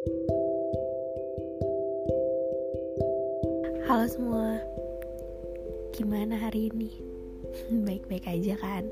[0.00, 0.16] Halo
[4.08, 4.56] semua,
[5.92, 6.88] gimana hari ini?
[7.84, 8.88] Baik-baik aja kan?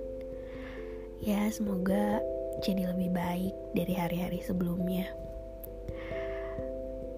[1.25, 2.21] Ya, semoga
[2.61, 5.09] jadi lebih baik dari hari-hari sebelumnya.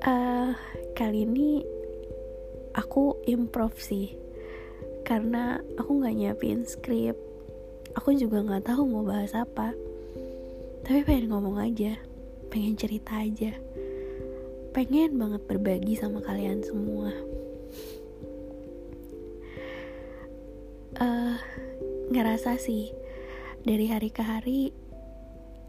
[0.07, 0.55] Uh,
[0.95, 1.67] kali ini
[2.79, 4.15] aku improv sih,
[5.03, 7.19] karena aku nggak nyiapin skrip.
[7.99, 9.75] Aku juga nggak tahu mau bahas apa,
[10.87, 11.99] tapi pengen ngomong aja,
[12.55, 13.51] pengen cerita aja,
[14.71, 17.11] pengen banget berbagi sama kalian semua.
[21.01, 21.37] uh,
[22.13, 22.93] ngerasa sih
[23.65, 24.61] dari hari ke hari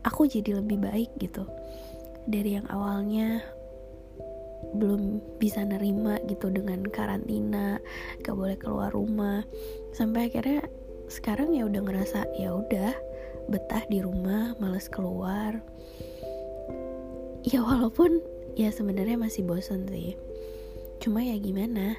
[0.03, 1.47] aku jadi lebih baik gitu.
[2.27, 3.41] Dari yang awalnya
[4.77, 7.81] belum bisa nerima gitu dengan karantina
[8.21, 9.41] gak boleh keluar rumah.
[9.95, 10.65] Sampai akhirnya
[11.11, 12.93] sekarang ya udah ngerasa ya udah
[13.49, 15.59] betah di rumah males keluar.
[17.41, 18.21] Ya walaupun
[18.55, 20.15] ya sebenarnya masih bosan sih
[21.01, 21.98] cuma ya gimana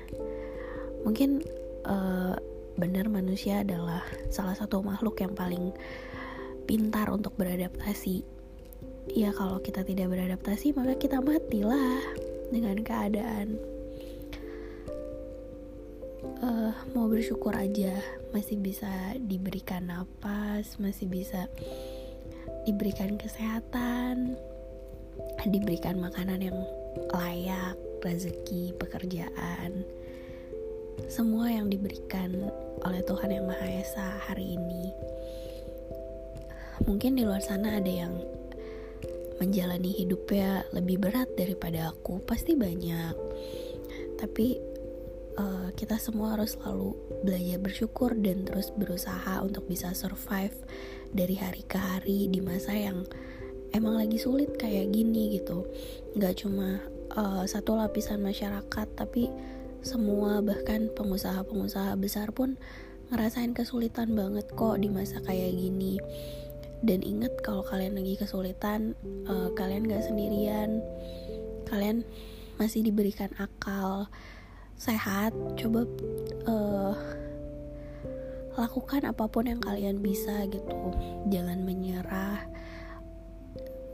[1.02, 1.42] mungkin
[1.86, 2.38] uh,
[2.77, 4.00] benar manusia adalah
[4.32, 5.74] salah satu makhluk yang paling
[6.64, 8.24] pintar untuk beradaptasi.
[9.12, 12.00] Ya kalau kita tidak beradaptasi maka kita matilah
[12.55, 13.58] dengan keadaan.
[16.42, 17.98] Uh, mau bersyukur aja
[18.30, 21.50] masih bisa diberikan nafas, masih bisa
[22.62, 24.38] diberikan kesehatan,
[25.48, 26.58] diberikan makanan yang
[27.12, 29.84] layak, rezeki, pekerjaan
[31.08, 32.52] semua yang diberikan
[32.84, 34.92] oleh Tuhan Yang Maha Esa hari ini.
[36.84, 38.12] Mungkin di luar sana ada yang
[39.40, 43.14] menjalani hidupnya lebih berat daripada aku, pasti banyak.
[44.18, 44.58] Tapi
[45.38, 46.94] uh, kita semua harus selalu
[47.27, 50.55] belajar bersyukur dan terus berusaha untuk bisa survive
[51.10, 53.02] dari hari ke hari di masa yang
[53.72, 55.66] emang lagi sulit kayak gini gitu.
[56.16, 56.80] Gak cuma
[57.16, 59.32] uh, satu lapisan masyarakat, tapi
[59.82, 62.54] semua bahkan pengusaha-pengusaha besar pun
[63.10, 65.98] ngerasain kesulitan banget kok di masa kayak gini.
[66.82, 68.94] Dan inget kalau kalian lagi kesulitan
[69.27, 70.84] uh, kalian gak sendirian.
[71.66, 72.05] Kalian
[72.61, 74.06] masih diberikan akal
[74.77, 75.32] sehat.
[75.56, 75.88] Coba
[76.44, 76.94] uh,
[78.52, 80.92] lakukan apa pun yang kalian bisa gitu.
[81.32, 82.52] Jangan menyerah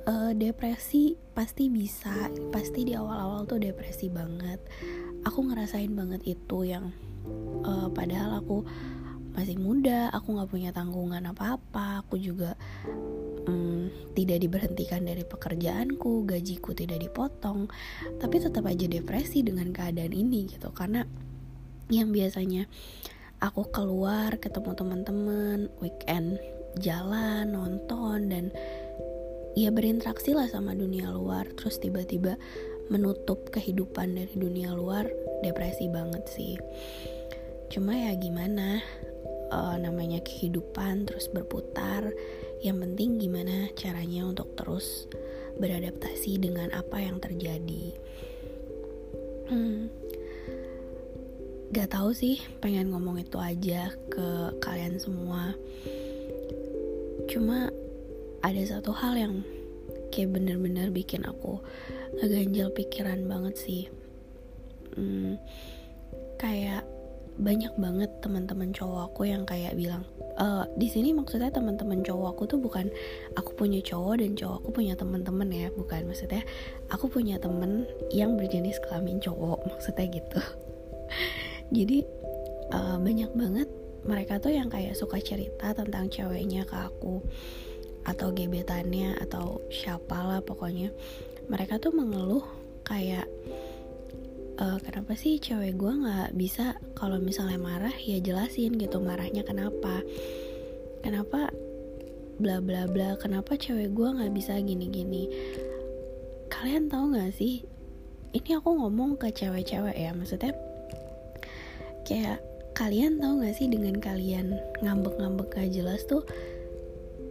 [0.09, 4.59] uh, depresi pasti bisa pasti di awal-awal tuh depresi banget.
[5.29, 6.91] Aku ngerasain banget itu yang
[7.63, 8.65] uh, padahal aku
[9.37, 12.59] masih muda aku nggak punya tanggungan apa-apa aku juga
[13.47, 13.87] um,
[14.19, 17.71] tidak diberhentikan dari pekerjaanku gajiku tidak dipotong
[18.19, 20.73] tapi tetap aja depresi dengan keadaan ini gitu.
[20.75, 21.07] Karena
[21.93, 22.67] yang biasanya
[23.39, 26.43] aku keluar ketemu teman-teman weekend
[26.83, 28.45] jalan nonton dan
[29.59, 31.51] ya berinteraksi lah sama dunia luar.
[31.59, 32.39] Terus tiba-tiba
[32.87, 35.11] menutup kehidupan dari dunia luar
[35.43, 36.55] depresi banget sih.
[37.69, 38.79] Cuma ya gimana
[39.51, 42.07] uh, namanya kehidupan terus berputar.
[42.63, 45.11] Yang penting gimana caranya untuk terus
[45.59, 47.99] beradaptasi dengan apa yang terjadi.
[49.49, 49.89] Hmm,
[51.73, 55.57] gak tahu sih pengen ngomong itu aja ke kalian semua.
[57.29, 57.73] Cuma
[58.49, 59.35] ada satu hal yang
[60.09, 61.61] kayak bener-bener bikin aku
[62.17, 63.83] ngeganjal pikiran banget sih.
[64.97, 65.37] Hmm,
[66.41, 66.89] kayak
[67.39, 70.03] banyak banget teman-teman cowok aku yang kayak bilang
[70.35, 72.91] e, di sini maksudnya teman-teman cowok aku tuh bukan
[73.39, 76.09] aku punya cowok dan cowok aku punya teman-teman ya bukan.
[76.09, 76.43] Maksudnya
[76.91, 80.41] aku punya temen yang berjenis kelamin cowok maksudnya gitu.
[81.71, 81.99] Jadi
[82.73, 83.69] uh, banyak banget
[84.03, 87.21] mereka tuh yang kayak suka cerita tentang ceweknya ke aku
[88.09, 90.89] atau gebetannya atau siapa lah pokoknya
[91.53, 92.45] mereka tuh mengeluh
[92.81, 93.29] kayak
[94.57, 100.01] e, kenapa sih cewek gue nggak bisa kalau misalnya marah ya jelasin gitu marahnya kenapa?
[101.05, 101.53] Kenapa
[102.41, 105.25] bla bla bla kenapa cewek gue nggak bisa gini gini
[106.49, 107.61] kalian tahu nggak sih?
[108.29, 110.53] Ini aku ngomong ke cewek-cewek ya maksudnya
[112.09, 112.41] kayak
[112.73, 116.25] kalian tahu nggak sih dengan kalian ngambek-ngambek gak jelas tuh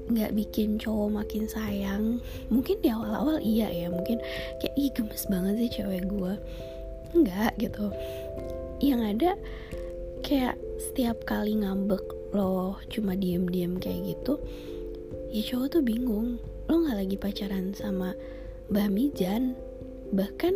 [0.07, 2.23] nggak bikin cowok makin sayang.
[2.47, 4.23] Mungkin di awal-awal iya ya mungkin
[4.63, 6.33] kayak ih gemes banget sih cewek gue
[7.15, 7.91] nggak gitu.
[8.79, 9.31] Yang ada
[10.23, 12.03] kayak setiap kali ngambek
[12.35, 14.39] lo cuma diem-diem kayak gitu
[15.31, 16.39] ya cowok tuh bingung.
[16.67, 18.15] Lo nggak lagi pacaran sama
[18.71, 19.55] Mbah Mijan.
[20.11, 20.53] Bahkan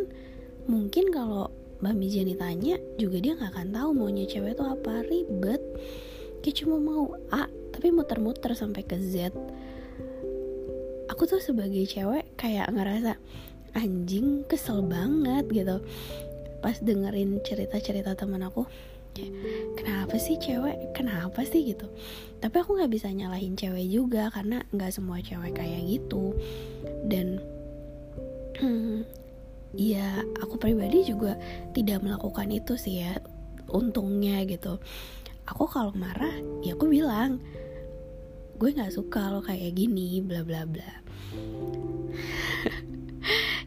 [0.68, 1.52] mungkin kalau
[1.84, 5.04] Mbah Mijan ditanya juga dia nggak akan tahu maunya cewek tuh apa.
[5.08, 5.60] Ribet.
[6.42, 7.51] Kayak cuma mau A
[7.82, 9.34] tapi muter-muter sampai ke Z.
[11.10, 13.18] Aku tuh sebagai cewek kayak ngerasa
[13.74, 15.82] anjing kesel banget gitu.
[16.62, 18.70] Pas dengerin cerita-cerita teman aku
[19.74, 20.94] kenapa sih cewek?
[20.94, 21.74] Kenapa sih?
[21.74, 21.90] gitu.
[22.38, 26.38] Tapi aku nggak bisa nyalahin cewek juga karena nggak semua cewek kayak gitu.
[27.10, 27.42] Dan
[29.90, 31.34] ya aku pribadi juga
[31.74, 33.18] tidak melakukan itu sih ya
[33.74, 34.78] untungnya gitu.
[35.50, 37.42] Aku kalau marah ya aku bilang
[38.62, 41.02] gue nggak suka lo kayak gini bla bla bla.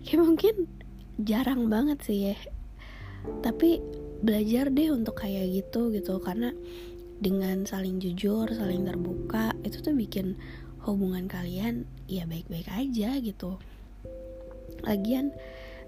[0.07, 0.71] Kayak mungkin
[1.19, 2.39] jarang banget sih ya.
[3.43, 3.83] Tapi
[4.23, 6.23] belajar deh untuk kayak gitu gitu.
[6.23, 6.55] Karena
[7.19, 10.39] dengan saling jujur saling terbuka itu tuh bikin
[10.87, 13.59] hubungan kalian ya baik-baik aja gitu.
[14.87, 15.35] Lagian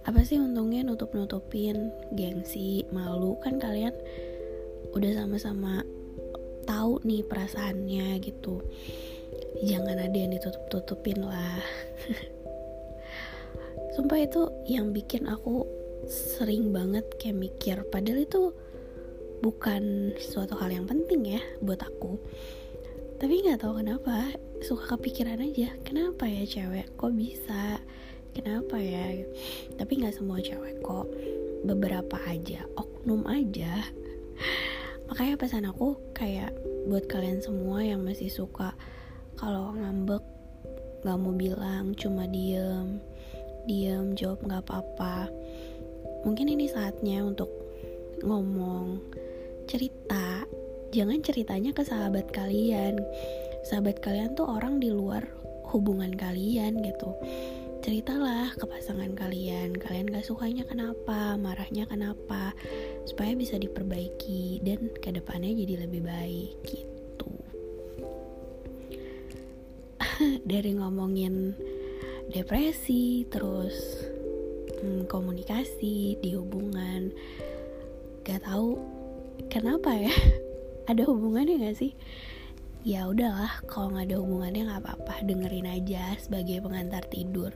[0.02, 3.38] apa sih untungnya nutup-nutupin gengsi malu?
[3.38, 3.94] Kan kalian
[4.98, 5.86] udah sama-sama
[6.66, 8.60] tahu nih perasaannya gitu.
[9.64, 11.62] Jangan ada yang ditutup-tutupin lah.
[13.96, 15.64] Sumpah itu yang bikin aku
[16.04, 17.76] sering banget kayak mikir.
[17.88, 18.52] Padahal itu
[19.40, 22.20] bukan suatu hal yang penting ya buat aku.
[23.16, 27.80] Tapi nggak tahu kenapa suka kepikiran aja kenapa ya cewek kok bisa?
[28.36, 29.24] Kenapa ya?
[29.80, 31.08] Tapi nggak semua cewek kok.
[31.64, 33.80] Beberapa aja oknum aja
[35.06, 36.50] makanya pesan aku kayak
[36.86, 38.74] buat kalian semua yang masih suka
[39.38, 40.22] kalau ngambek
[41.04, 42.98] nggak mau bilang cuma diem
[43.66, 45.28] diem jawab nggak apa-apa.
[46.22, 47.50] Mungkin ini saatnya untuk
[48.22, 49.02] ngomong
[49.66, 50.46] cerita.
[50.94, 53.02] Jangan ceritanya ke sahabat kalian.
[53.66, 55.26] Sahabat kalian tuh orang di luar
[55.74, 57.10] hubungan kalian gitu.
[57.82, 59.74] Ceritalah ke pasangan kalian.
[59.74, 62.54] Kalian gak sukanya kenapa marahnya kenapa
[63.06, 67.32] supaya bisa diperbaiki dan ke depannya jadi lebih baik gitu.
[70.50, 71.54] Dari ngomongin
[72.34, 74.02] depresi terus
[74.82, 77.14] hmm, komunikasi di hubungan
[78.26, 78.74] gak tahu
[79.46, 80.10] kenapa ya
[80.90, 81.94] ada hubungannya gak sih?
[82.86, 87.50] Ya udahlah kalau nggak ada hubungannya nggak apa-apa dengerin aja sebagai pengantar tidur.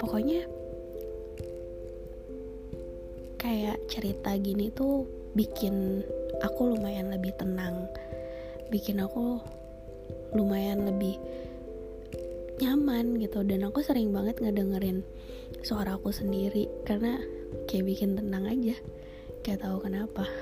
[0.00, 0.48] Pokoknya
[3.44, 5.04] kayak cerita gini tuh
[5.36, 6.00] bikin
[6.40, 7.92] aku lumayan lebih tenang.
[8.72, 9.36] Bikin aku
[10.32, 11.20] lumayan lebih
[12.56, 13.44] nyaman gitu.
[13.44, 15.04] Dan aku sering banget ngedengerin
[15.60, 17.20] suara aku sendiri karena
[17.68, 18.80] kayak bikin tenang aja.
[19.44, 20.24] Kayak tahu kenapa.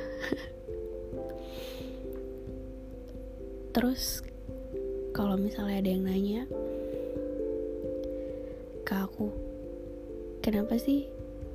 [3.74, 4.22] Terus
[5.10, 6.46] kalau misalnya ada yang nanya
[8.86, 9.34] ke aku
[10.38, 11.10] kenapa sih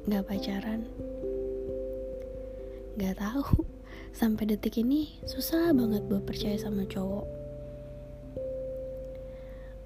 [0.08, 0.88] nggak pacaran
[2.98, 3.64] nggak tahu.
[4.12, 7.28] Sampai detik ini susah banget buat percaya sama cowok.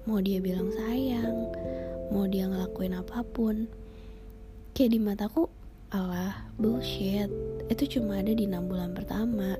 [0.08, 1.52] Mau dia bilang sayang
[2.12, 3.64] mau dia ngelakuin apa pun
[4.76, 5.48] kayak di mataku
[5.92, 7.28] Allah bullshit.
[7.68, 9.56] Itu cuma ada di enam bulan pertama.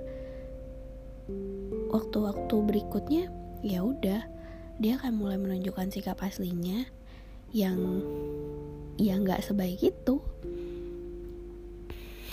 [1.93, 3.29] Waktu-waktu berikutnya
[3.65, 4.25] ya udah
[4.81, 6.89] dia akan mulai menunjukkan sikap aslinya
[7.53, 8.03] yang
[8.97, 10.19] ya nggak sebaik itu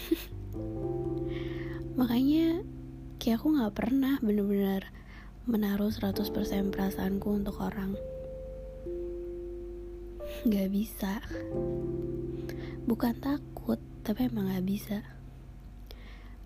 [2.00, 2.64] makanya
[3.20, 4.88] kayak aku nggak pernah bener-bener
[5.44, 6.32] menaruh 100%
[6.72, 7.92] perasaanku untuk orang.
[10.48, 11.20] Nggak bisa.
[12.88, 15.04] Bukan takut tapi emang nggak bisa.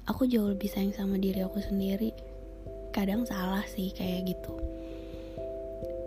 [0.10, 2.18] Aku jauh lebih sayang sama diri aku sendiri.
[2.90, 4.58] Kadang salah sih kayak gitu.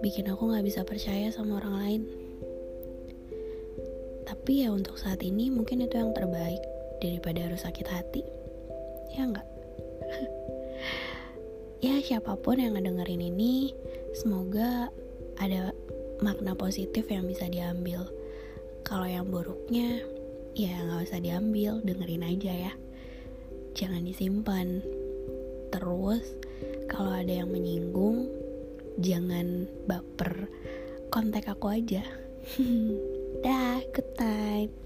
[0.03, 2.03] Bikin aku gak bisa percaya sama orang lain.
[4.29, 6.61] Tapi ya untuk saat ini mungkin itu yang terbaik
[7.01, 8.23] daripada harus sakit hati
[9.17, 9.49] ya enggak
[11.87, 13.73] ya siapa pun yang ngedengerin ini
[14.13, 14.93] semoga
[15.37, 15.73] ada
[16.21, 18.09] makna positif yang bisa diambil.
[18.87, 20.01] Kalau yang buruknya
[20.57, 22.73] ya nggak usah diambil dengerin aja ya.
[23.77, 24.81] Jangan disimpan.
[25.69, 26.25] Terus
[26.89, 28.31] kalau ada yang menyinggung
[29.03, 30.49] jangan baper.
[31.13, 32.05] Kontak aku aja.
[33.45, 34.86] Dah good night